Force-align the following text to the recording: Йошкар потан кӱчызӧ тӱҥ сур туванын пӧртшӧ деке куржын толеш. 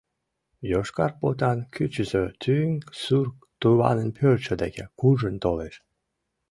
Йошкар 0.71 1.11
потан 1.19 1.57
кӱчызӧ 1.73 2.23
тӱҥ 2.41 2.67
сур 3.01 3.27
туванын 3.61 4.09
пӧртшӧ 4.17 4.53
деке 4.63 4.83
куржын 4.99 5.35
толеш. 5.43 5.75